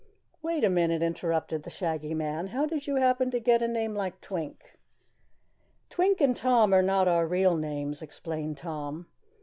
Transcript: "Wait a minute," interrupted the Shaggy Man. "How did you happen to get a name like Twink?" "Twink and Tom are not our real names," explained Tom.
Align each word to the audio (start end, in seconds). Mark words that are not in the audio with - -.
"Wait 0.41 0.63
a 0.63 0.67
minute," 0.71 1.03
interrupted 1.03 1.61
the 1.61 1.69
Shaggy 1.69 2.15
Man. 2.15 2.47
"How 2.47 2.65
did 2.65 2.87
you 2.87 2.95
happen 2.95 3.29
to 3.29 3.39
get 3.39 3.61
a 3.61 3.67
name 3.67 3.93
like 3.93 4.19
Twink?" 4.19 4.79
"Twink 5.91 6.19
and 6.19 6.35
Tom 6.35 6.73
are 6.73 6.81
not 6.81 7.07
our 7.07 7.27
real 7.27 7.55
names," 7.55 8.01
explained 8.01 8.57
Tom. 8.57 9.05